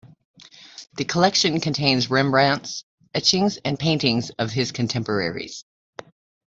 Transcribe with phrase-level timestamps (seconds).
[0.95, 5.63] The collection contains Rembrandt's etchings and paintings of his contemporaries.